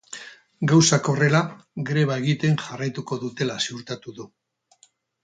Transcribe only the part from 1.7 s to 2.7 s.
greba egiten